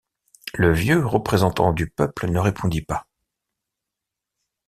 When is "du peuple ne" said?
1.73-2.39